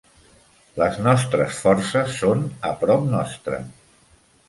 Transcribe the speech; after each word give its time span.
Les 0.81 0.97
nostres 1.09 1.61
forces 1.67 2.19
són 2.25 2.43
a 2.73 2.75
prop 2.83 3.09
nostre. 3.15 3.65